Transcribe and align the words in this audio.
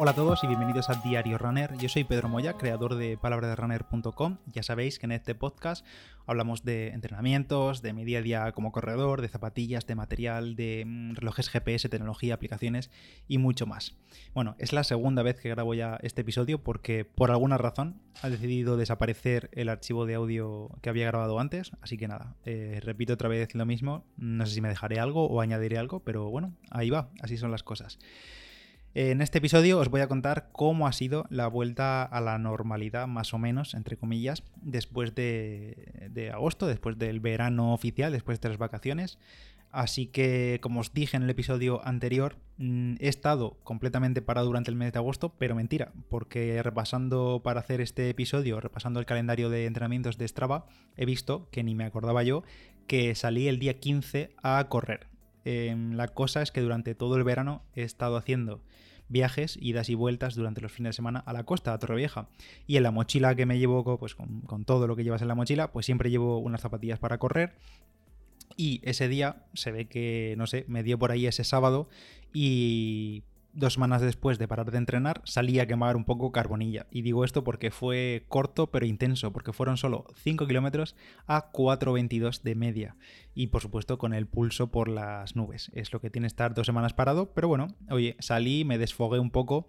Hola 0.00 0.12
a 0.12 0.14
todos 0.14 0.44
y 0.44 0.46
bienvenidos 0.46 0.90
a 0.90 0.94
Diario 0.94 1.38
Runner. 1.38 1.76
Yo 1.76 1.88
soy 1.88 2.04
Pedro 2.04 2.28
Moya, 2.28 2.52
creador 2.52 2.94
de 2.94 3.18
palabraderunner.com. 3.18 4.38
Ya 4.46 4.62
sabéis 4.62 5.00
que 5.00 5.06
en 5.06 5.10
este 5.10 5.34
podcast 5.34 5.84
hablamos 6.24 6.62
de 6.62 6.90
entrenamientos, 6.90 7.82
de 7.82 7.92
mi 7.92 8.04
día 8.04 8.20
a 8.20 8.22
día 8.22 8.52
como 8.52 8.70
corredor, 8.70 9.22
de 9.22 9.28
zapatillas, 9.28 9.88
de 9.88 9.96
material, 9.96 10.54
de 10.54 10.84
mm, 10.86 11.14
relojes 11.16 11.48
GPS, 11.48 11.88
tecnología, 11.88 12.34
aplicaciones 12.34 12.92
y 13.26 13.38
mucho 13.38 13.66
más. 13.66 13.96
Bueno, 14.34 14.54
es 14.60 14.72
la 14.72 14.84
segunda 14.84 15.24
vez 15.24 15.40
que 15.40 15.48
grabo 15.48 15.74
ya 15.74 15.98
este 16.00 16.20
episodio 16.20 16.62
porque 16.62 17.04
por 17.04 17.32
alguna 17.32 17.58
razón 17.58 18.00
ha 18.22 18.30
decidido 18.30 18.76
desaparecer 18.76 19.50
el 19.50 19.68
archivo 19.68 20.06
de 20.06 20.14
audio 20.14 20.70
que 20.80 20.90
había 20.90 21.06
grabado 21.06 21.40
antes. 21.40 21.72
Así 21.80 21.96
que 21.96 22.06
nada, 22.06 22.36
eh, 22.44 22.78
repito 22.84 23.14
otra 23.14 23.28
vez 23.28 23.52
lo 23.56 23.66
mismo. 23.66 24.04
No 24.16 24.46
sé 24.46 24.54
si 24.54 24.60
me 24.60 24.68
dejaré 24.68 25.00
algo 25.00 25.26
o 25.26 25.40
añadiré 25.40 25.76
algo, 25.76 26.04
pero 26.04 26.30
bueno, 26.30 26.54
ahí 26.70 26.88
va, 26.88 27.10
así 27.20 27.36
son 27.36 27.50
las 27.50 27.64
cosas. 27.64 27.98
En 28.94 29.20
este 29.20 29.38
episodio 29.38 29.78
os 29.78 29.90
voy 29.90 30.00
a 30.00 30.08
contar 30.08 30.48
cómo 30.50 30.86
ha 30.86 30.92
sido 30.92 31.26
la 31.28 31.46
vuelta 31.46 32.02
a 32.02 32.20
la 32.20 32.38
normalidad, 32.38 33.06
más 33.06 33.34
o 33.34 33.38
menos, 33.38 33.74
entre 33.74 33.96
comillas, 33.96 34.42
después 34.62 35.14
de, 35.14 36.30
agosto, 36.32 36.66
después 36.66 36.98
del 36.98 37.20
verano 37.20 37.74
oficial, 37.74 38.12
después 38.12 38.40
de 38.40 38.48
las 38.48 38.58
vacaciones. 38.58 39.18
Así 39.70 40.06
que, 40.06 40.58
como 40.62 40.80
os 40.80 40.94
dije 40.94 41.18
en 41.18 41.24
el 41.24 41.30
episodio 41.30 41.86
anterior, 41.86 42.36
mm, 42.56 42.94
he 43.00 43.08
estado 43.08 43.58
completamente 43.62 44.22
parado 44.22 44.46
durante 44.46 44.70
el 44.70 44.76
mes 44.76 44.94
de 44.94 44.98
agosto, 44.98 45.34
pero 45.38 45.54
mentira, 45.54 45.92
porque 46.08 46.62
repasando 46.62 47.42
para 47.44 47.60
hacer 47.60 47.82
este 47.82 48.08
episodio, 48.08 48.60
repasando 48.60 48.98
el 48.98 49.06
calendario 49.06 49.50
de 49.50 49.66
entrenamientos 49.66 50.16
de 50.16 50.26
Strava, 50.26 50.64
he 50.96 51.04
visto, 51.04 51.50
que 51.50 51.62
ni 51.62 51.74
me 51.74 51.84
acordaba 51.84 52.22
yo, 52.22 52.44
que 52.86 53.14
salí 53.14 53.46
el 53.46 53.58
día 53.58 53.78
15 53.78 54.30
a 54.42 54.66
correr. 54.70 55.06
Em, 55.50 55.94
la 55.94 56.08
cosa 56.08 56.42
es 56.42 56.52
que 56.52 56.60
durante 56.60 56.94
todo 56.94 57.16
el 57.16 57.24
verano 57.24 57.62
he 57.74 57.82
estado 57.82 58.18
haciendo 58.18 58.60
viajes, 59.08 59.58
idas 59.62 59.88
y 59.88 59.94
vueltas 59.94 60.34
durante 60.34 60.60
los 60.60 60.70
fines 60.70 60.90
de 60.90 60.96
semana 60.96 61.20
a 61.20 61.32
la 61.32 61.44
costa, 61.44 61.72
a 61.72 61.78
Torrevieja. 61.78 62.28
Y 62.66 62.76
en 62.76 62.82
la 62.82 62.90
mochila 62.90 63.34
que 63.34 63.46
me 63.46 63.58
llevo, 63.58 63.98
pues 63.98 64.14
con, 64.14 64.42
con 64.42 64.66
todo 64.66 64.86
lo 64.86 64.94
que 64.94 65.04
llevas 65.04 65.22
en 65.22 65.28
la 65.28 65.34
mochila, 65.34 65.72
pues 65.72 65.86
siempre 65.86 66.10
llevo 66.10 66.36
unas 66.36 66.60
zapatillas 66.60 66.98
para 66.98 67.16
correr. 67.16 67.54
Y 68.58 68.82
ese 68.84 69.08
día 69.08 69.46
se 69.54 69.72
ve 69.72 69.86
que, 69.86 70.34
no 70.36 70.46
sé, 70.46 70.66
me 70.68 70.82
dio 70.82 70.98
por 70.98 71.12
ahí 71.12 71.26
ese 71.26 71.44
sábado 71.44 71.88
y 72.34 73.22
dos 73.52 73.74
semanas 73.74 74.02
después 74.02 74.38
de 74.38 74.48
parar 74.48 74.70
de 74.70 74.78
entrenar, 74.78 75.20
salí 75.24 75.58
a 75.60 75.66
quemar 75.66 75.96
un 75.96 76.04
poco 76.04 76.32
carbonilla. 76.32 76.86
Y 76.90 77.02
digo 77.02 77.24
esto 77.24 77.44
porque 77.44 77.70
fue 77.70 78.24
corto 78.28 78.70
pero 78.70 78.86
intenso, 78.86 79.32
porque 79.32 79.52
fueron 79.52 79.76
solo 79.76 80.06
5 80.22 80.46
kilómetros 80.46 80.96
a 81.26 81.50
4.22 81.52 82.42
de 82.42 82.54
media. 82.54 82.96
Y 83.34 83.48
por 83.48 83.62
supuesto 83.62 83.98
con 83.98 84.14
el 84.14 84.26
pulso 84.26 84.70
por 84.70 84.88
las 84.88 85.36
nubes. 85.36 85.70
Es 85.74 85.92
lo 85.92 86.00
que 86.00 86.10
tiene 86.10 86.26
estar 86.26 86.54
dos 86.54 86.66
semanas 86.66 86.94
parado, 86.94 87.32
pero 87.34 87.48
bueno, 87.48 87.68
oye, 87.90 88.16
salí, 88.20 88.64
me 88.64 88.78
desfogué 88.78 89.18
un 89.18 89.30
poco 89.30 89.68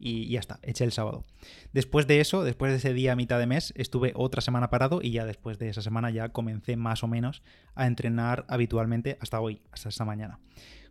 y 0.00 0.30
ya 0.30 0.40
está, 0.40 0.58
eché 0.62 0.84
el 0.84 0.92
sábado. 0.92 1.24
Después 1.72 2.06
de 2.06 2.20
eso, 2.20 2.42
después 2.42 2.72
de 2.72 2.78
ese 2.78 2.94
día 2.94 3.12
a 3.12 3.16
mitad 3.16 3.38
de 3.38 3.46
mes, 3.46 3.72
estuve 3.76 4.12
otra 4.16 4.40
semana 4.40 4.70
parado 4.70 5.00
y 5.02 5.12
ya 5.12 5.26
después 5.26 5.58
de 5.58 5.68
esa 5.68 5.82
semana 5.82 6.10
ya 6.10 6.30
comencé 6.30 6.76
más 6.76 7.04
o 7.04 7.06
menos 7.06 7.42
a 7.74 7.86
entrenar 7.86 8.46
habitualmente 8.48 9.18
hasta 9.20 9.40
hoy, 9.40 9.60
hasta 9.70 9.90
esta 9.90 10.06
mañana. 10.06 10.40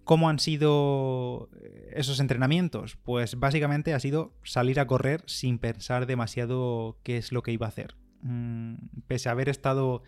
¿Cómo 0.09 0.27
han 0.27 0.39
sido 0.39 1.51
eh, 1.61 1.93
esos 1.93 2.19
entrenamientos? 2.19 2.97
Pues 3.03 3.39
básicamente 3.39 3.93
ha 3.93 3.99
sido 3.99 4.33
salir 4.41 4.79
a 4.79 4.87
correr 4.87 5.21
sin 5.27 5.59
pensar 5.59 6.07
demasiado 6.07 6.97
qué 7.03 7.17
es 7.17 7.31
lo 7.31 7.43
que 7.43 7.51
iba 7.51 7.67
a 7.67 7.69
hacer. 7.69 7.93
Mm, 8.23 8.73
pese 9.05 9.29
a 9.29 9.33
haber 9.33 9.49
estado 9.49 10.01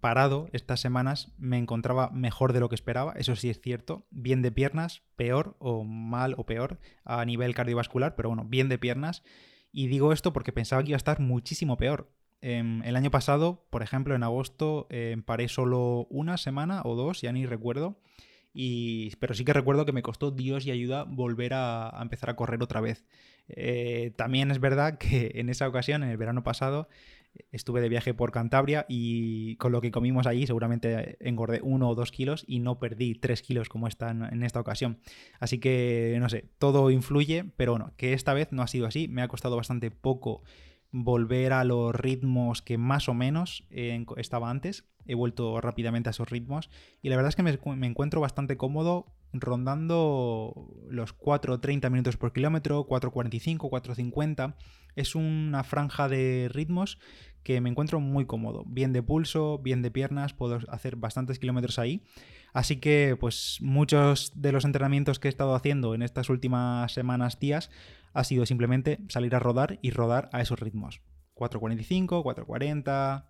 parado 0.00 0.50
estas 0.52 0.80
semanas, 0.80 1.32
me 1.38 1.56
encontraba 1.56 2.10
mejor 2.10 2.52
de 2.52 2.60
lo 2.60 2.68
que 2.68 2.74
esperaba, 2.74 3.14
eso 3.16 3.36
sí 3.36 3.48
es 3.48 3.58
cierto, 3.58 4.06
bien 4.10 4.42
de 4.42 4.52
piernas, 4.52 5.00
peor 5.16 5.56
o 5.60 5.82
mal 5.82 6.34
o 6.36 6.44
peor 6.44 6.78
a 7.06 7.24
nivel 7.24 7.54
cardiovascular, 7.54 8.16
pero 8.16 8.28
bueno, 8.28 8.44
bien 8.44 8.68
de 8.68 8.76
piernas. 8.76 9.22
Y 9.72 9.86
digo 9.86 10.12
esto 10.12 10.34
porque 10.34 10.52
pensaba 10.52 10.82
que 10.82 10.90
iba 10.90 10.96
a 10.96 10.98
estar 10.98 11.20
muchísimo 11.20 11.78
peor. 11.78 12.12
Em, 12.42 12.82
el 12.82 12.96
año 12.96 13.10
pasado, 13.10 13.66
por 13.70 13.82
ejemplo, 13.82 14.14
en 14.14 14.24
agosto, 14.24 14.88
em, 14.90 15.22
paré 15.22 15.48
solo 15.48 16.06
una 16.10 16.36
semana 16.36 16.82
o 16.84 16.96
dos, 16.96 17.22
ya 17.22 17.32
ni 17.32 17.46
recuerdo, 17.46 17.98
pero 19.20 19.34
sí 19.34 19.44
que 19.44 19.52
recuerdo 19.52 19.84
que 19.84 19.92
me 19.92 20.02
costó 20.02 20.30
Dios 20.30 20.66
y 20.66 20.70
ayuda 20.70 21.04
volver 21.04 21.52
a, 21.54 21.96
empezar 22.00 22.30
a 22.30 22.36
correr 22.36 22.62
otra 22.62 22.80
vez. 22.80 23.04
Eh, 23.48 24.12
también 24.16 24.50
es 24.50 24.60
verdad 24.60 24.98
que 24.98 25.32
en 25.34 25.48
esa 25.48 25.68
ocasión, 25.68 26.02
en 26.02 26.10
el 26.10 26.16
verano 26.16 26.42
pasado, 26.42 26.88
estuve 27.52 27.80
de 27.80 27.88
viaje 27.88 28.14
por 28.14 28.32
Cantabria 28.32 28.86
y 28.88 29.56
con 29.56 29.72
lo 29.72 29.80
que 29.80 29.90
comimos 29.90 30.26
allí 30.26 30.46
seguramente 30.46 31.16
engordé 31.20 31.60
uno 31.62 31.88
o 31.88 31.94
dos 31.94 32.10
kilos 32.10 32.44
y 32.46 32.60
no 32.60 32.78
perdí 32.78 33.14
tres 33.14 33.42
kilos 33.42 33.68
como 33.68 33.86
está 33.86 34.10
en, 34.10 34.42
esta 34.42 34.60
ocasión. 34.60 34.98
Así 35.38 35.58
que, 35.58 36.16
no 36.20 36.28
sé, 36.28 36.46
todo 36.58 36.90
influye, 36.90 37.44
pero 37.56 37.72
bueno, 37.72 37.92
que 37.96 38.12
esta 38.12 38.34
vez 38.34 38.52
no 38.52 38.62
ha 38.62 38.66
sido 38.66 38.86
así. 38.86 39.08
Me 39.08 39.22
ha 39.22 39.28
costado 39.28 39.56
bastante 39.56 39.90
poco 39.90 40.42
volver 40.90 41.52
a 41.52 41.64
los 41.64 41.94
ritmos 41.94 42.62
que 42.62 42.78
más 42.78 43.08
o 43.08 43.14
menos 43.14 43.66
estaba 43.70 44.50
antes. 44.50 44.84
He 45.06 45.14
vuelto 45.14 45.60
rápidamente 45.60 46.08
a 46.08 46.12
esos 46.12 46.28
ritmos 46.28 46.70
y 47.02 47.08
la 47.08 47.16
verdad 47.16 47.30
es 47.30 47.36
que 47.36 47.42
me, 47.42 47.86
encuentro 47.86 48.20
bastante 48.20 48.56
cómodo 48.56 49.06
rondando 49.32 50.70
los 50.88 51.16
4.30 51.18 51.90
minutos 51.90 52.16
por 52.16 52.32
kilómetro, 52.32 52.86
4.45, 52.86 53.58
4.50. 53.70 54.54
Es 54.96 55.14
una 55.14 55.64
franja 55.64 56.08
de 56.08 56.50
ritmos 56.52 56.98
que 57.42 57.60
me 57.60 57.70
encuentro 57.70 58.00
muy 58.00 58.26
cómodo. 58.26 58.64
Bien 58.66 58.92
de 58.92 59.02
pulso, 59.02 59.58
bien 59.58 59.80
de 59.80 59.90
piernas, 59.90 60.34
puedo 60.34 60.58
hacer 60.68 60.96
bastantes 60.96 61.38
kilómetros 61.38 61.78
ahí. 61.78 62.02
Así 62.52 62.76
que 62.76 63.16
pues 63.18 63.58
muchos 63.60 64.32
de 64.34 64.52
los 64.52 64.64
entrenamientos 64.64 65.18
que 65.18 65.28
he 65.28 65.30
estado 65.30 65.54
haciendo 65.54 65.94
en 65.94 66.02
estas 66.02 66.30
últimas 66.30 66.92
semanas, 66.92 67.38
días, 67.38 67.70
ha 68.12 68.24
sido 68.24 68.46
simplemente 68.46 68.98
salir 69.08 69.34
a 69.34 69.38
rodar 69.38 69.78
y 69.82 69.90
rodar 69.90 70.28
a 70.32 70.40
esos 70.40 70.58
ritmos. 70.58 71.00
4.45, 71.34 72.22
4.40, 72.22 73.24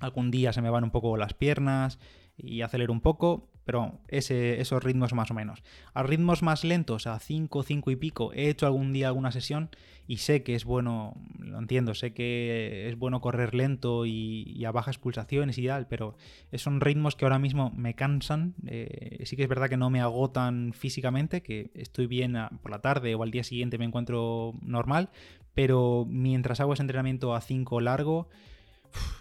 algún 0.00 0.30
día 0.30 0.52
se 0.52 0.62
me 0.62 0.70
van 0.70 0.84
un 0.84 0.90
poco 0.90 1.16
las 1.16 1.34
piernas 1.34 1.98
y 2.36 2.62
acelero 2.62 2.92
un 2.92 3.00
poco, 3.00 3.50
pero 3.68 4.00
esos 4.08 4.82
ritmos 4.82 5.12
más 5.12 5.30
o 5.30 5.34
menos. 5.34 5.62
A 5.92 6.02
ritmos 6.02 6.42
más 6.42 6.64
lentos, 6.64 7.06
a 7.06 7.18
5, 7.18 7.62
5 7.62 7.90
y 7.90 7.96
pico, 7.96 8.32
he 8.32 8.48
hecho 8.48 8.64
algún 8.64 8.94
día 8.94 9.08
alguna 9.08 9.30
sesión 9.30 9.68
y 10.06 10.16
sé 10.16 10.42
que 10.42 10.54
es 10.54 10.64
bueno, 10.64 11.14
lo 11.38 11.58
entiendo, 11.58 11.92
sé 11.92 12.14
que 12.14 12.88
es 12.88 12.96
bueno 12.96 13.20
correr 13.20 13.54
lento 13.54 14.06
y, 14.06 14.64
a 14.64 14.70
bajas 14.70 14.96
pulsaciones 14.96 15.58
y 15.58 15.66
tal, 15.66 15.86
pero 15.86 16.16
son 16.54 16.80
ritmos 16.80 17.14
que 17.14 17.26
ahora 17.26 17.38
mismo 17.38 17.70
me 17.76 17.92
cansan. 17.92 18.54
Eh, 18.66 19.20
sí 19.26 19.36
que 19.36 19.42
es 19.42 19.48
verdad 19.50 19.68
que 19.68 19.76
no 19.76 19.90
me 19.90 20.00
agotan 20.00 20.72
físicamente, 20.72 21.42
que 21.42 21.70
estoy 21.74 22.06
bien 22.06 22.38
por 22.62 22.70
la 22.70 22.80
tarde 22.80 23.14
o 23.16 23.22
al 23.22 23.30
día 23.30 23.44
siguiente 23.44 23.76
me 23.76 23.84
encuentro 23.84 24.54
normal, 24.62 25.10
pero 25.52 26.06
mientras 26.08 26.60
hago 26.60 26.72
ese 26.72 26.84
entrenamiento 26.84 27.34
a 27.34 27.42
5 27.42 27.82
largo, 27.82 28.30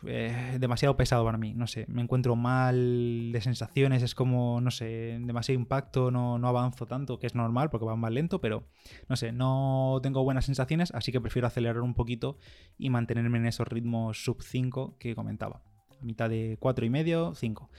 eh, 0.06 0.58
demasiado 0.60 0.96
pesado 0.98 1.26
para 1.26 1.38
mí, 1.38 1.54
no 1.54 1.68
sé, 1.68 1.86
me 1.88 2.02
encuentro 2.02 2.36
mal 2.36 3.32
de 3.32 3.42
sensaciones, 3.42 4.04
es 4.04 4.16
como, 4.16 4.62
no 4.62 4.72
sé, 4.72 5.20
demasiado 5.22 5.60
impacto, 5.60 6.12
no, 6.12 6.36
avanzo 6.48 6.86
tanto, 6.86 7.20
que 7.20 7.28
es 7.28 7.36
normal 7.36 7.70
porque 7.70 7.86
va 7.86 7.96
más 7.96 8.12
lento, 8.12 8.40
pero 8.40 8.64
no 9.10 9.16
sé, 9.16 9.32
no 9.32 10.00
tengo 10.02 10.24
buenas 10.24 10.46
sensaciones, 10.46 10.92
así 10.94 11.12
que 11.12 11.22
prefiero 11.22 11.48
acelerar 11.48 11.82
un 11.82 11.94
poquito 11.94 12.38
y 12.78 12.90
mantenerme 12.90 13.38
en 13.38 13.48
esos 13.48 13.68
ritmos 13.68 14.24
sub 14.24 14.42
5 14.42 14.98
que 15.00 15.16
comentaba, 15.16 15.62
a 16.02 16.06
mitad 16.06 16.30
de 16.30 16.58
4 16.60 16.86
y 16.86 16.90
medio, 16.90 17.34
5. 17.36 17.70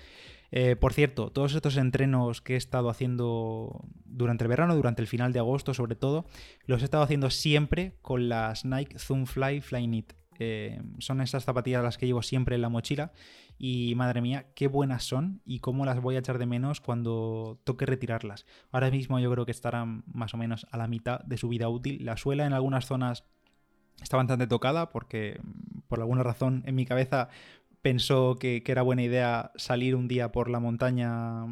Eh, 0.51 0.77
por 0.77 0.95
cierto, 0.95 1.31
todos 1.31 1.55
estos 1.55 1.77
entrenos 1.77 2.41
que 2.41 2.55
he 2.55 2.57
estado 2.57 2.89
haciendo 2.89 3.85
durante 4.07 4.45
el 4.45 4.49
verano, 4.49 4.75
durante 4.75 5.03
el 5.03 5.09
final 5.09 5.33
de 5.33 5.41
agosto 5.41 5.75
sobre 5.75 5.95
todo, 5.95 6.25
los 6.65 6.81
he 6.81 6.85
estado 6.85 7.03
haciendo 7.03 7.31
siempre 7.31 7.97
con 8.01 8.29
las 8.29 8.65
Nike 8.65 8.99
Zoom 8.99 9.27
Fly 9.27 9.61
Flyknit. 9.61 10.18
Eh, 10.39 10.81
son 10.99 11.21
esas 11.21 11.45
zapatillas 11.45 11.83
las 11.83 11.99
que 11.99 12.07
llevo 12.07 12.23
siempre 12.23 12.55
en 12.55 12.63
la 12.63 12.69
mochila 12.69 13.13
y 13.59 13.95
madre 13.97 14.21
mía, 14.21 14.47
qué 14.55 14.69
buenas 14.69 15.03
son 15.05 15.43
y 15.45 15.59
cómo 15.59 15.85
las 15.85 16.01
voy 16.01 16.17
a 16.17 16.21
echar 16.21 16.39
de 16.39 16.47
menos 16.47 16.81
cuando 16.81 17.61
toque 17.65 17.87
retirarlas. 17.87 18.47
Ahora 18.71 18.91
mismo 18.91 19.19
yo 19.19 19.31
creo 19.33 19.45
que 19.45 19.51
estarán 19.51 20.05
más 20.07 20.35
o 20.35 20.37
menos 20.37 20.67
a 20.71 20.77
la 20.77 20.87
mitad 20.87 21.21
de 21.21 21.37
su 21.37 21.49
vida 21.49 21.69
útil. 21.69 22.05
La 22.05 22.17
suela 22.17 22.47
en 22.47 22.53
algunas 22.53 22.87
zonas 22.87 23.25
está 24.01 24.17
bastante 24.17 24.47
tocada 24.47 24.91
porque 24.91 25.41
por 25.89 26.01
alguna 26.01 26.23
razón 26.23 26.63
en 26.67 26.77
mi 26.77 26.87
cabeza 26.87 27.29
pensó 27.83 28.37
que, 28.37 28.63
era 28.67 28.83
buena 28.83 29.03
idea 29.03 29.53
salir 29.57 29.95
un 29.95 30.09
día 30.09 30.33
por 30.33 30.51
la 30.51 30.61
montaña, 30.61 31.47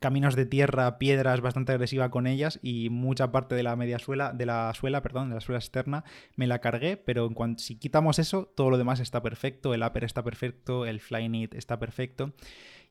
caminos 0.00 0.36
de 0.36 0.46
tierra, 0.46 0.98
piedras, 0.98 1.40
bastante 1.40 1.72
agresiva 1.72 2.10
con 2.10 2.26
ellas 2.26 2.60
y 2.62 2.88
mucha 2.90 3.32
parte 3.32 3.54
de 3.54 3.62
la 3.62 3.76
media 3.76 3.98
suela, 3.98 4.32
de 4.32 4.46
la 4.46 4.72
suela, 4.74 5.02
perdón, 5.02 5.28
de 5.28 5.34
la 5.36 5.40
suela 5.40 5.58
externa, 5.58 6.04
me 6.36 6.46
la 6.46 6.60
cargué, 6.60 6.96
pero 6.96 7.26
en 7.26 7.34
cuanto 7.34 7.62
si 7.62 7.76
quitamos 7.76 8.18
eso, 8.18 8.52
todo 8.56 8.70
lo 8.70 8.78
demás 8.78 9.00
está 9.00 9.22
perfecto, 9.22 9.74
el 9.74 9.82
upper 9.82 10.04
está 10.04 10.22
perfecto, 10.22 10.86
el 10.86 11.00
fly 11.00 11.28
knit 11.28 11.54
está 11.54 11.78
perfecto. 11.78 12.32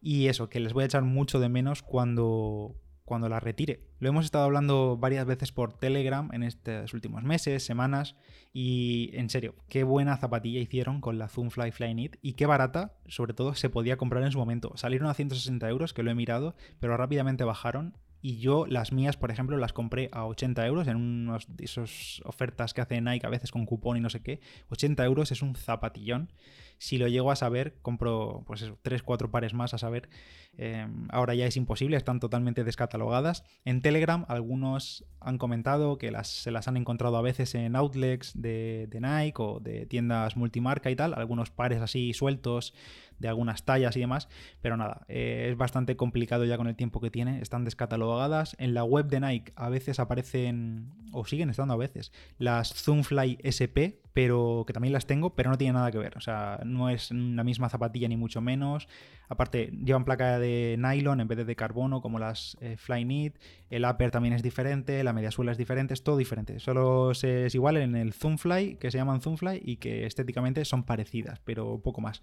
Y 0.01 0.27
eso, 0.27 0.49
que 0.49 0.59
les 0.59 0.73
voy 0.73 0.83
a 0.83 0.85
echar 0.87 1.03
mucho 1.03 1.39
de 1.39 1.47
menos 1.47 1.83
cuando 1.83 2.75
cuando 3.05 3.29
la 3.29 3.39
retire. 3.39 3.81
Lo 3.99 4.09
hemos 4.09 4.25
estado 4.25 4.45
hablando 4.45 4.97
varias 4.97 5.25
veces 5.25 5.51
por 5.51 5.73
Telegram 5.73 6.29
en 6.33 6.43
estos 6.43 6.93
últimos 6.93 7.23
meses, 7.23 7.63
semanas, 7.63 8.15
y 8.53 9.11
en 9.13 9.29
serio, 9.29 9.55
qué 9.69 9.83
buena 9.83 10.17
zapatilla 10.17 10.59
hicieron 10.59 11.01
con 11.01 11.17
la 11.17 11.27
Zoomfly 11.27 11.71
Flyknit 11.71 12.17
y 12.21 12.33
qué 12.33 12.45
barata, 12.45 12.95
sobre 13.07 13.33
todo, 13.33 13.55
se 13.55 13.69
podía 13.69 13.97
comprar 13.97 14.23
en 14.23 14.31
su 14.31 14.39
momento. 14.39 14.71
Salieron 14.75 15.09
a 15.09 15.13
160 15.13 15.67
euros, 15.69 15.93
que 15.93 16.03
lo 16.03 16.11
he 16.11 16.15
mirado, 16.15 16.55
pero 16.79 16.97
rápidamente 16.97 17.43
bajaron 17.43 17.97
y 18.21 18.37
yo 18.37 18.65
las 18.67 18.91
mías, 18.91 19.17
por 19.17 19.31
ejemplo, 19.31 19.57
las 19.57 19.73
compré 19.73 20.09
a 20.11 20.25
80 20.25 20.65
euros 20.67 20.87
en 20.87 20.97
unos 20.97 21.45
de 21.55 21.65
esas 21.65 22.21
ofertas 22.23 22.73
que 22.73 22.81
hace 22.81 23.01
Nike 23.01 23.25
a 23.25 23.29
veces 23.29 23.51
con 23.51 23.65
cupón 23.65 23.97
y 23.97 23.99
no 23.99 24.09
sé 24.09 24.21
qué. 24.21 24.39
80 24.69 25.03
euros 25.05 25.31
es 25.31 25.41
un 25.41 25.55
zapatillón. 25.55 26.31
Si 26.77 26.97
lo 26.97 27.07
llego 27.07 27.31
a 27.31 27.35
saber, 27.35 27.75
compro 27.81 28.43
pues 28.45 28.61
eso, 28.63 28.77
3, 28.81 29.03
4 29.03 29.29
pares 29.31 29.53
más 29.53 29.73
a 29.73 29.77
saber. 29.77 30.09
Em, 30.57 31.07
ahora 31.11 31.35
ya 31.35 31.45
es 31.45 31.55
imposible, 31.55 31.97
están 31.97 32.19
totalmente 32.19 32.63
descatalogadas. 32.63 33.43
En 33.65 33.81
Telegram 33.81 34.25
algunos 34.27 35.05
han 35.19 35.37
comentado 35.37 35.97
que 35.97 36.11
las, 36.11 36.27
se 36.27 36.51
las 36.51 36.67
han 36.67 36.77
encontrado 36.77 37.17
a 37.17 37.21
veces 37.21 37.53
en 37.55 37.75
outlets 37.75 38.33
de 38.35 38.87
Nike 38.99 39.41
o 39.41 39.59
de 39.59 39.85
tiendas 39.85 40.37
multimarca 40.37 40.89
y 40.91 40.95
tal. 40.95 41.13
Algunos 41.13 41.51
pares 41.51 41.81
así 41.81 42.13
sueltos 42.13 42.73
de 43.21 43.27
algunas 43.27 43.63
tallas 43.63 43.95
y 43.95 44.01
demás, 44.01 44.27
pero 44.61 44.75
nada, 44.75 45.05
eh, 45.07 45.47
es 45.51 45.57
bastante 45.57 45.95
complicado 45.95 46.43
ya 46.43 46.57
con 46.57 46.67
el 46.67 46.75
tiempo 46.75 46.99
que 46.99 47.09
tiene, 47.09 47.41
están 47.41 47.63
descatalogadas. 47.63 48.55
En 48.59 48.73
la 48.73 48.83
web 48.83 49.07
de 49.07 49.19
Nike 49.19 49.53
a 49.55 49.69
veces 49.69 49.99
aparecen, 49.99 50.91
o 51.11 51.25
siguen 51.25 51.49
estando 51.49 51.73
a 51.73 51.77
veces, 51.77 52.11
las 52.37 52.73
Zoomfly 52.73 53.37
SP, 53.45 54.01
pero 54.13 54.63
que 54.67 54.73
también 54.73 54.93
las 54.93 55.05
tengo, 55.05 55.35
pero 55.35 55.49
no 55.49 55.57
tiene 55.57 55.73
nada 55.73 55.91
que 55.91 55.97
ver, 55.97 56.17
o 56.17 56.21
sea, 56.21 56.59
no 56.65 56.89
es 56.89 57.11
la 57.11 57.43
misma 57.43 57.69
zapatilla 57.69 58.07
ni 58.07 58.17
mucho 58.17 58.41
menos. 58.41 58.87
Aparte, 59.29 59.71
llevan 59.83 60.03
placa 60.03 60.39
de 60.39 60.75
nylon 60.77 61.21
en 61.21 61.27
vez 61.27 61.45
de 61.45 61.55
carbono, 61.55 62.01
como 62.01 62.19
las 62.19 62.57
eh, 62.59 62.75
Flyknit. 62.77 63.37
El 63.69 63.85
upper 63.85 64.11
también 64.11 64.33
es 64.33 64.43
diferente, 64.43 65.03
la 65.03 65.13
mediasuela 65.13 65.53
es 65.53 65.57
diferente, 65.57 65.93
es 65.93 66.03
todo 66.03 66.17
diferente. 66.17 66.59
Solo 66.59 67.11
es 67.11 67.55
igual 67.55 67.77
en 67.77 67.95
el 67.95 68.11
Zoomfly, 68.11 68.75
que 68.75 68.91
se 68.91 68.97
llaman 68.97 69.21
Zoomfly 69.21 69.61
y 69.63 69.77
que 69.77 70.05
estéticamente 70.05 70.65
son 70.65 70.83
parecidas, 70.83 71.39
pero 71.39 71.79
poco 71.81 72.01
más. 72.01 72.21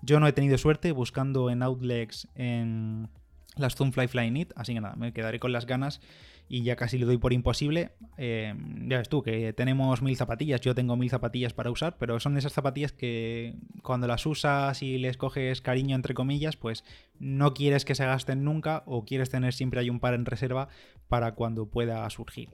Yo 0.00 0.20
no 0.20 0.26
he 0.26 0.32
tenido 0.32 0.56
suerte 0.56 0.92
buscando 0.92 1.50
en 1.50 1.62
outlets 1.62 2.28
en 2.34 3.10
las 3.56 3.74
Zoomfly 3.74 4.08
Flyknit, 4.08 4.52
así 4.56 4.74
que 4.74 4.80
nada, 4.80 4.96
me 4.96 5.12
quedaré 5.12 5.38
con 5.38 5.52
las 5.52 5.66
ganas 5.66 6.00
y 6.48 6.62
ya 6.62 6.76
casi 6.76 6.98
le 6.98 7.06
doy 7.06 7.18
por 7.18 7.32
imposible. 7.32 7.90
Eh, 8.16 8.54
ya 8.86 8.98
ves 8.98 9.08
tú 9.08 9.22
que 9.22 9.52
tenemos 9.52 10.02
mil 10.02 10.16
zapatillas, 10.16 10.60
yo 10.60 10.74
tengo 10.74 10.96
mil 10.96 11.10
zapatillas 11.10 11.52
para 11.52 11.70
usar, 11.70 11.96
pero 11.98 12.20
son 12.20 12.36
esas 12.36 12.52
zapatillas 12.52 12.92
que 12.92 13.54
cuando 13.82 14.06
las 14.06 14.26
usas 14.26 14.82
y 14.82 14.98
les 14.98 15.16
coges 15.16 15.60
cariño, 15.60 15.96
entre 15.96 16.14
comillas, 16.14 16.56
pues 16.56 16.84
no 17.18 17.54
quieres 17.54 17.84
que 17.84 17.94
se 17.94 18.04
gasten 18.04 18.44
nunca 18.44 18.82
o 18.86 19.04
quieres 19.04 19.30
tener 19.30 19.54
siempre 19.54 19.80
hay 19.80 19.90
un 19.90 20.00
par 20.00 20.14
en 20.14 20.24
reserva 20.24 20.68
para 21.08 21.32
cuando 21.32 21.66
pueda 21.66 22.08
surgir. 22.10 22.50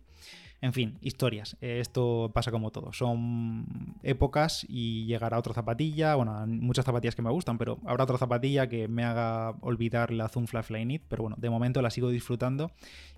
En 0.63 0.73
fin, 0.73 0.97
historias. 1.01 1.57
Eh, 1.61 1.81
esto 1.81 2.31
pasa 2.33 2.53
como 2.53 2.71
todo. 2.71 2.93
Son 2.93 3.67
épocas 4.05 4.65
y 4.69 5.07
llegará 5.07 5.37
otra 5.37 5.53
zapatilla. 5.55 6.15
Bueno, 6.15 6.47
muchas 6.47 6.85
zapatillas 6.85 7.17
que 7.17 7.23
me 7.23 7.31
gustan, 7.31 7.59
pero 7.59 7.79
habrá 7.85 8.05
otra 8.05 8.17
zapatilla 8.17 8.69
que 8.69 8.87
me 8.87 9.03
haga 9.03 9.57
olvidar 9.61 10.13
la 10.13 10.29
Zoom 10.29 10.47
Fly 10.47 10.63
Flyknit. 10.63 11.03
Pero 11.09 11.25
bueno, 11.25 11.37
de 11.37 11.51
momento 11.51 11.83
la 11.83 11.91
sigo 11.91 12.11
disfrutando. 12.11 12.71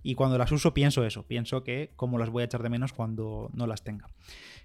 Y 0.03 0.15
cuando 0.15 0.39
las 0.39 0.53
uso, 0.53 0.73
pienso 0.73 1.05
eso. 1.05 1.25
Pienso 1.25 1.65
que 1.65 1.93
cómo 1.97 2.17
las 2.17 2.31
voy 2.31 2.41
a 2.41 2.47
echar 2.47 2.63
de 2.63 2.71
menos 2.71 2.95
cuando 2.95 3.51
no 3.53 3.67
las 3.67 3.85
tenga. 3.85 4.09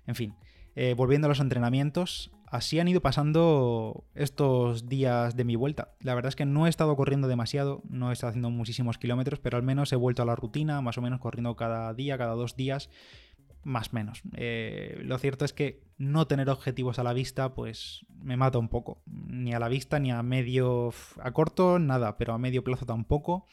En 0.10 0.16
fin. 0.16 0.34
Eh, 0.76 0.96
volviendo 0.98 1.28
a 1.28 1.30
los 1.30 1.40
entrenamientos, 1.40 2.32
así 2.48 2.80
han 2.80 2.88
ido 2.88 3.00
pasando 3.00 4.06
estos 4.16 4.90
días 4.90 5.36
de 5.36 5.44
mi 5.44 5.56
vuelta. 5.56 5.94
La 6.00 6.16
verdad 6.16 6.30
es 6.30 6.36
que 6.36 6.46
no 6.46 6.66
he 6.66 6.70
estado 6.70 6.96
corriendo 6.96 7.28
demasiado, 7.28 7.84
no 7.88 8.10
he 8.10 8.14
estado 8.14 8.30
haciendo 8.30 8.50
muchísimos 8.50 8.98
kilómetros, 8.98 9.40
pero 9.40 9.58
al 9.58 9.62
menos 9.62 9.94
he 9.94 9.96
vuelto 9.96 10.24
a 10.24 10.26
la 10.26 10.36
rutina, 10.36 10.82
más 10.82 10.98
o 10.98 11.04
menos 11.04 11.20
corriendo 11.20 11.56
cada 11.56 11.94
día, 11.94 12.18
cada 12.18 12.34
dos 12.34 12.56
días, 12.56 12.90
más 13.64 13.94
menos. 13.94 14.22
Eh, 14.36 15.00
lo 15.04 15.18
cierto 15.18 15.46
es 15.46 15.54
que 15.54 15.82
no 15.98 16.28
tener 16.28 16.50
objetivos 16.50 17.00
a 17.00 17.04
la 17.04 17.14
vista, 17.14 17.54
pues 17.54 18.06
me 18.22 18.38
mata 18.38 18.58
un 18.58 18.70
poco. 18.70 19.02
Ni 19.06 19.54
a 19.54 19.60
la 19.60 19.68
vista, 19.68 20.00
ni 20.00 20.12
a 20.12 20.24
medio, 20.24 20.94
a 21.22 21.32
corto, 21.32 21.80
nada, 21.80 22.18
pero 22.18 22.34
a 22.34 22.38
medio 22.38 22.64
plazo 22.64 22.86
tampoco. 22.86 23.48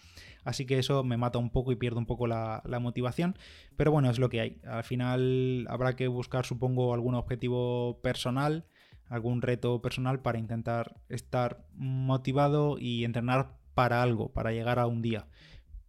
Así 0.44 0.64
que 0.64 0.78
eso 0.78 1.02
me 1.02 1.16
mata 1.16 1.38
un 1.38 1.50
poco 1.50 1.72
y 1.72 1.76
pierdo 1.76 1.98
un 1.98 2.06
poco 2.06 2.26
la, 2.26 2.62
motivación. 2.80 3.36
Pero 3.76 3.90
bueno, 3.90 4.10
es 4.10 4.18
lo 4.18 4.28
que 4.28 4.40
hay. 4.40 4.60
Al 4.64 4.84
final 4.84 5.66
habrá 5.68 5.96
que 5.96 6.06
buscar, 6.06 6.46
supongo, 6.46 6.94
algún 6.94 7.14
objetivo 7.14 8.00
personal, 8.00 8.64
algún 9.08 9.42
reto 9.42 9.82
personal 9.82 10.20
para 10.20 10.38
intentar 10.38 10.96
estar 11.08 11.66
motivado 11.74 12.78
y 12.78 13.04
entrenar 13.04 13.56
para 13.74 14.02
algo, 14.02 14.32
para 14.32 14.52
llegar 14.52 14.78
a 14.78 14.86
un 14.86 15.02
día 15.02 15.26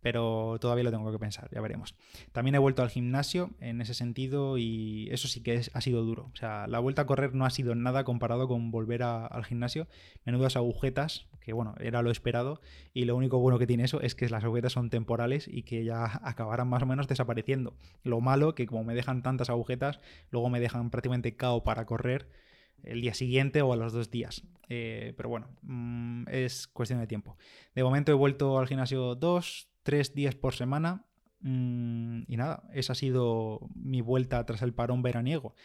pero 0.09 0.55
todavía 0.61 0.85
lo 0.85 0.91
tengo 0.91 1.11
que 1.11 1.19
pensar, 1.19 1.49
ya 1.51 1.59
veremos. 1.59 1.93
También 2.31 2.55
he 2.55 2.59
vuelto 2.59 2.81
al 2.81 2.89
gimnasio 2.89 3.49
en 3.59 3.81
ese 3.81 3.93
sentido 3.93 4.57
y 4.57 5.09
eso 5.11 5.27
sí 5.27 5.43
que 5.43 5.63
ha 5.73 5.81
sido 5.81 6.01
duro. 6.05 6.29
O 6.31 6.35
sea, 6.37 6.65
la 6.67 6.79
vuelta 6.79 7.01
a 7.01 7.05
correr 7.05 7.35
no 7.35 7.43
ha 7.43 7.49
sido 7.49 7.75
nada 7.75 8.05
comparado 8.05 8.47
con 8.47 8.71
volver 8.71 9.03
al 9.03 9.43
gimnasio. 9.43 9.85
Menudas 10.23 10.55
agujetas, 10.55 11.27
que 11.41 11.51
bueno, 11.51 11.75
era 11.81 12.01
lo 12.03 12.09
esperado 12.09 12.61
y 12.93 13.03
lo 13.03 13.17
único 13.17 13.39
bueno 13.39 13.59
que 13.59 13.67
tiene 13.67 13.83
eso 13.83 13.99
es 13.99 14.15
que 14.15 14.29
las 14.29 14.45
agujetas 14.45 14.71
son 14.71 14.89
temporales 14.89 15.45
y 15.45 15.63
que 15.63 15.83
ya 15.83 16.05
acabarán 16.23 16.69
más 16.69 16.83
o 16.83 16.85
menos 16.85 17.09
desapareciendo. 17.09 17.75
Lo 18.03 18.21
malo 18.21 18.55
que 18.55 18.65
como 18.65 18.85
me 18.85 18.95
dejan 18.95 19.23
tantas 19.23 19.49
agujetas, 19.49 19.99
luego 20.31 20.49
me 20.49 20.61
dejan 20.61 20.89
prácticamente 20.89 21.35
cao 21.35 21.65
para 21.65 21.85
correr 21.85 22.29
el 22.83 23.01
día 23.01 23.13
siguiente 23.13 23.61
o 23.61 23.73
a 23.73 23.75
los 23.75 23.91
dos 23.91 24.09
días. 24.09 24.43
Eh, 24.69 25.13
pero 25.17 25.27
bueno, 25.27 25.47
mm, 25.63 26.29
es 26.29 26.67
cuestión 26.67 27.01
de 27.01 27.07
tiempo. 27.07 27.37
De 27.75 27.83
momento 27.83 28.11
he 28.13 28.15
vuelto 28.15 28.57
al 28.57 28.67
gimnasio 28.67 29.15
dos, 29.15 29.69
tres 29.87 30.13
días 30.13 30.35
por 30.35 30.53
semana. 30.53 31.05
Mm, 31.39 32.23
y 32.27 32.35
nada, 32.35 32.63
esa 32.73 32.91
ha 32.91 32.95
sido 32.95 33.69
mi 33.73 34.01
vuelta 34.01 34.45
tras 34.45 34.61
el 34.61 34.73
parón 34.73 35.01
veraniego. 35.01 35.55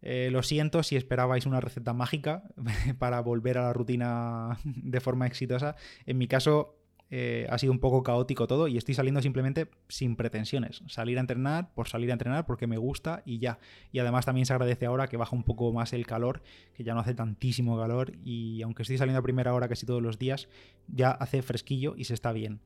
Eh, 0.00 0.30
lo 0.32 0.42
siento 0.42 0.82
si 0.82 0.96
esperabais 0.96 1.46
una 1.46 1.60
receta 1.60 1.92
mágica 1.92 2.42
para 2.98 3.20
volver 3.20 3.58
a 3.58 3.62
la 3.62 3.72
rutina 3.72 4.58
de 4.64 5.00
forma 5.00 5.28
exitosa. 5.28 5.76
En 6.06 6.18
mi 6.18 6.26
caso 6.26 6.76
eh, 7.08 7.46
ha 7.50 7.58
sido 7.58 7.70
un 7.70 7.78
poco 7.78 8.02
caótico 8.02 8.48
todo 8.48 8.66
y 8.66 8.76
estoy 8.76 8.96
saliendo 8.96 9.22
simplemente 9.22 9.68
sin 9.88 10.16
pretensiones. 10.16 10.82
Salir 10.88 11.18
a 11.18 11.20
entrenar 11.20 11.72
por 11.72 11.86
salir 11.86 12.10
a 12.10 12.14
entrenar 12.14 12.46
porque 12.46 12.66
me 12.66 12.78
gusta 12.78 13.22
y 13.24 13.38
ya. 13.38 13.60
Y 13.92 14.00
además 14.00 14.26
también 14.26 14.44
se 14.44 14.54
agradece 14.54 14.86
ahora 14.86 15.06
que 15.06 15.16
baja 15.16 15.36
un 15.36 15.44
poco 15.44 15.72
más 15.72 15.92
el 15.92 16.04
calor, 16.04 16.42
que 16.74 16.82
ya 16.82 16.94
no 16.94 17.00
hace 17.00 17.14
tantísimo 17.14 17.78
calor 17.78 18.10
y 18.24 18.60
aunque 18.62 18.82
estoy 18.82 18.98
saliendo 18.98 19.20
a 19.20 19.22
primera 19.22 19.54
hora 19.54 19.68
casi 19.68 19.86
todos 19.86 20.02
los 20.02 20.18
días, 20.18 20.48
ya 20.88 21.12
hace 21.12 21.42
fresquillo 21.42 21.94
y 21.96 22.06
se 22.06 22.14
está 22.14 22.32
bien. 22.32 22.60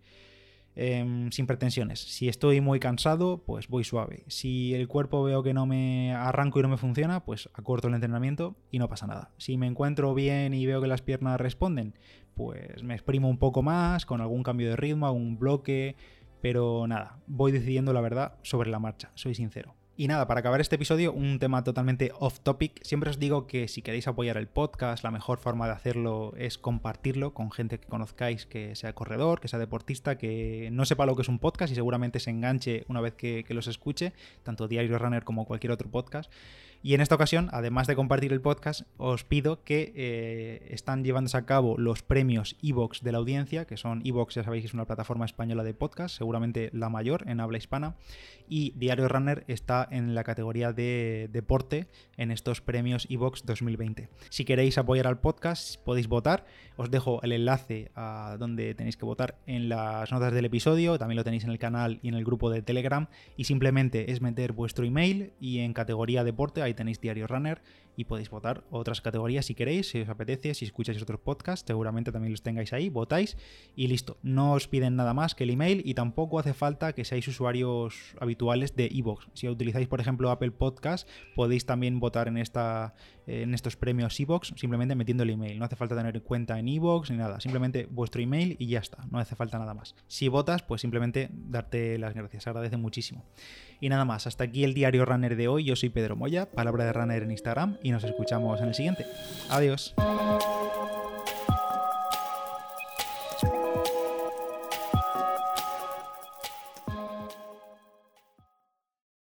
Em, 0.79 1.31
sin 1.31 1.47
pretensiones. 1.47 2.01
Si 2.01 2.29
estoy 2.29 2.61
muy 2.61 2.81
cansado, 2.81 3.43
pues 3.47 3.67
voy 3.69 3.83
suave. 3.83 4.25
Si 4.29 4.75
el 4.75 4.89
cuerpo 4.89 5.23
veo 5.25 5.43
que 5.43 5.55
no 5.55 5.65
me 5.65 6.13
arranco 6.13 6.59
y 6.59 6.63
no 6.63 6.69
me 6.69 6.77
funciona, 6.77 7.25
pues 7.25 7.49
acorto 7.55 7.89
el 7.89 7.95
entrenamiento 7.95 8.57
y 8.71 8.79
no 8.79 8.87
pasa 8.87 9.07
nada. 9.07 9.31
Si 9.39 9.57
me 9.57 9.67
encuentro 9.67 10.13
bien 10.13 10.53
y 10.53 10.67
veo 10.67 10.83
que 10.83 10.87
las 10.87 11.01
piernas 11.01 11.41
responden, 11.41 11.95
pues 12.35 12.83
me 12.83 12.93
exprimo 12.93 13.31
un 13.31 13.39
poco 13.39 13.63
más 13.63 14.05
con 14.05 14.21
algún 14.21 14.43
cambio 14.43 14.69
de 14.69 14.77
ritmo, 14.77 15.07
algún 15.07 15.39
bloque, 15.39 15.97
pero 16.43 16.87
nada, 16.87 17.21
voy 17.27 17.53
decidiendo 17.53 17.95
la 17.95 18.03
verdad 18.03 18.35
sobre 18.43 18.69
la 18.69 18.79
marcha, 18.79 19.11
soy 19.15 19.35
sincero. 19.35 19.75
Y 19.99 20.09
nada, 20.09 20.27
para 20.27 20.41
acabar 20.41 20.61
este 20.61 20.75
episodio, 20.75 21.11
un 21.15 21.39
tema 21.39 21.65
totalmente 21.65 22.13
off 22.19 22.41
topic. 22.41 22.83
Siempre 22.83 23.09
os 23.09 23.19
digo 23.19 23.47
que 23.47 23.67
si 23.67 23.81
queréis 23.81 24.07
apoyar 24.07 24.37
el 24.37 24.47
podcast, 24.47 25.03
la 25.03 25.11
mejor 25.11 25.39
forma 25.39 25.65
de 25.67 25.73
hacerlo 25.73 26.35
es 26.37 26.59
compartirlo 26.59 27.33
con 27.33 27.51
gente 27.51 27.79
que 27.79 27.87
conozcáis, 27.87 28.45
que 28.45 28.77
sea 28.77 28.93
corredor, 28.93 29.41
que 29.41 29.49
sea 29.49 29.59
deportista, 29.59 30.19
que 30.19 30.69
no 30.71 30.85
sepa 30.85 31.07
lo 31.07 31.17
que 31.17 31.23
es 31.23 31.29
un 31.29 31.39
podcast 31.39 31.73
y 31.73 31.77
seguramente 31.77 32.21
se 32.21 32.29
enganche 32.29 32.85
una 32.89 33.01
vez 33.01 33.15
que, 33.15 33.47
los 33.49 33.69
escuche, 33.69 34.13
tanto 34.43 34.69
Diario 34.69 34.99
Runner 34.99 35.25
como 35.25 35.47
cualquier 35.47 35.73
otro 35.73 35.91
podcast. 35.91 36.31
Y 36.87 36.95
en 36.95 37.01
esta 37.01 37.17
ocasión, 37.17 37.49
además 37.51 37.89
de 37.89 37.97
compartir 37.97 38.33
el 38.33 38.41
podcast, 38.41 38.83
os 38.97 39.25
pido 39.25 39.65
que 39.65 39.93
eh, 39.97 40.69
están 40.71 41.03
llevándose 41.03 41.37
a 41.37 41.45
cabo 41.45 41.77
los 41.77 42.05
premios 42.05 42.55
Evox 42.63 43.03
de 43.03 43.11
la 43.11 43.19
audiencia, 43.19 43.65
que 43.65 43.77
son 43.77 44.03
Evox, 44.05 44.37
ya 44.37 44.45
sabéis 44.45 44.67
es 44.67 44.73
una 44.73 44.85
plataforma 44.85 45.25
española 45.25 45.65
de 45.65 45.75
podcast, 45.75 46.17
seguramente 46.17 46.71
la 46.73 46.89
mayor 46.89 47.29
en 47.29 47.41
habla 47.41 47.59
hispana, 47.59 47.97
y 48.49 48.73
Diario 48.77 49.09
Runner 49.09 49.43
está 49.49 49.89
en 49.91 50.15
la 50.15 50.23
categoría 50.23 50.73
de 50.73 51.29
deporte 51.33 51.89
en 52.17 52.31
estos 52.31 52.61
premios 52.61 53.09
Evox 53.11 53.45
2020. 53.45 54.09
Si 54.29 54.45
queréis 54.45 54.79
apoyar 54.79 55.09
al 55.09 55.19
podcast, 55.19 55.83
podéis 55.83 56.07
votar. 56.07 56.47
Os 56.77 56.93
dejo 56.93 57.21
el 57.23 57.33
enlace 57.33 57.91
a 57.97 58.37
donde 58.39 58.77
tenéis 58.77 58.97
que 58.97 59.05
votar 59.05 59.39
en 59.47 59.69
las 59.69 60.13
notas 60.13 60.33
del 60.33 60.45
episodio, 60.45 60.99
también 60.99 61.17
lo 61.17 61.25
tenéis 61.25 61.43
en 61.43 61.51
el 61.51 61.59
canal 61.59 61.99
y 62.03 62.09
en 62.11 62.15
el 62.15 62.25
grupo 62.25 62.49
de 62.49 62.63
Telegram, 62.63 63.09
y 63.37 63.43
simplemente 63.43 64.13
es 64.13 64.21
meter 64.21 64.53
vuestro 64.53 64.85
email 64.85 65.33
y 65.41 65.59
en 65.59 65.73
categoría 65.73 66.23
deporte, 66.23 66.63
ahí 66.63 66.76
tenéis 66.77 67.01
Diario 67.01 67.27
Runner 67.27 67.61
y 67.97 68.05
podéis 68.05 68.31
votar 68.31 68.63
otras 68.71 69.01
categorías 69.01 69.47
si 69.47 69.55
queréis, 69.55 69.89
si 69.89 70.03
os 70.03 70.09
apetece, 70.09 70.55
si 70.55 70.65
escucháis 70.65 71.03
otros 71.03 71.21
podcasts, 71.21 71.65
seguramente 71.67 72.13
también 72.13 72.33
los 72.33 72.43
tengáis 72.43 72.73
ahí, 72.73 72.89
votáis 72.91 73.37
y 73.75 73.89
listo. 73.89 74.19
No 74.23 74.53
os 74.53 74.69
piden 74.69 74.97
nada 74.97 75.15
más 75.15 75.35
que 75.35 75.45
el 75.45 75.51
email 75.51 75.83
y 75.85 75.95
tampoco 75.95 76.39
hace 76.39 76.55
falta 76.55 76.93
que 76.93 77.05
seáis 77.05 77.27
usuarios 77.27 78.15
habituales 78.21 78.77
de 78.77 78.89
iVoox. 78.93 79.27
Si 79.35 79.49
utilizáis, 79.49 79.89
por 79.89 80.01
ejemplo, 80.01 80.31
Apple 80.31 80.53
Podcast, 80.53 81.09
podéis 81.35 81.67
también 81.67 81.99
votar 81.99 82.29
en, 82.29 82.37
esta, 82.37 82.95
en 83.27 83.55
estos 83.55 83.77
premios 83.77 84.19
iVoox 84.21 84.53
simplemente 84.57 84.95
metiendo 84.95 85.23
el 85.23 85.31
email. 85.31 85.59
No 85.59 85.65
hace 85.65 85.77
falta 85.77 85.97
tener 85.97 86.23
cuenta 86.23 86.59
en 86.59 86.69
iVoox 86.69 87.11
ni 87.11 87.17
nada, 87.17 87.41
simplemente 87.41 87.87
vuestro 87.91 88.23
email 88.23 88.57
y 88.59 88.67
ya 88.69 88.79
está, 88.79 89.05
no 89.11 89.19
hace 89.19 89.35
falta 89.37 89.59
nada 89.59 89.75
más. 89.75 89.95
Si 90.07 90.29
votas, 90.29 90.63
pues 90.63 90.81
simplemente 90.81 91.29
darte 91.33 91.99
las 91.99 92.15
gracias, 92.15 92.47
agradece 92.47 92.77
muchísimo. 92.77 93.25
Y 93.81 93.89
nada 93.89 94.05
más, 94.05 94.27
hasta 94.27 94.45
aquí 94.45 94.65
el 94.65 94.75
diario 94.75 95.05
runner 95.05 95.37
de 95.37 95.49
hoy. 95.49 95.65
Yo 95.65 95.77
soy 95.77 95.91
Pedro 95.91 96.17
Moya, 96.17 96.51
palabra 96.51 96.85
de 96.85 96.93
runner 96.93 97.23
en 97.23 97.31
Instagram, 97.31 97.77
y 97.83 97.91
nos 97.91 98.05
escuchamos 98.05 98.61
en 98.61 98.69
el 98.69 98.75
siguiente. 98.75 99.05
Adiós. 99.51 99.95